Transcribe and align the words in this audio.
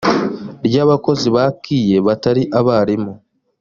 ry 0.65 0.75
abakozi 0.83 1.27
ba 1.35 1.45
kie 1.63 1.97
batari 2.07 2.43
abarimu 2.59 3.13